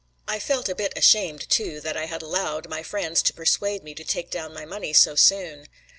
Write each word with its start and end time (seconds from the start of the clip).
I 0.27 0.39
felt 0.39 0.67
a 0.67 0.73
bit 0.73 0.93
ashamed, 0.97 1.47
too, 1.47 1.79
that 1.81 1.95
I 1.95 2.05
had 2.05 2.23
allowed 2.23 2.67
my 2.67 2.81
friends 2.81 3.21
to 3.21 3.33
persuade 3.35 3.83
me 3.83 3.93
to 3.93 4.03
take 4.03 4.31
down 4.31 4.51
my 4.51 4.65
money 4.65 4.93
so 4.93 5.13
soon. 5.13 5.67